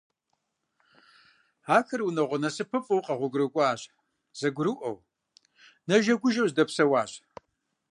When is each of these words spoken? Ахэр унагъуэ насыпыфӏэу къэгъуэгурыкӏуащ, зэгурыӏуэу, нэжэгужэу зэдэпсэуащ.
Ахэр 1.77 2.01
унагъуэ 2.03 2.37
насыпыфӏэу 2.41 3.05
къэгъуэгурыкӏуащ, 3.05 3.81
зэгурыӏуэу, 4.39 4.97
нэжэгужэу 5.87 6.47
зэдэпсэуащ. 6.49 7.11